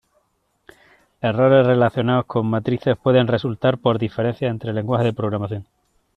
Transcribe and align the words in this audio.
Errores 1.21 1.67
relacionados 1.67 2.25
con 2.25 2.47
matrices 2.47 2.97
pueden 2.97 3.27
resultar 3.27 3.77
por 3.77 3.99
diferencias 3.99 4.49
entre 4.49 4.73
lenguajes 4.73 5.05
de 5.05 5.13
programación. 5.13 5.67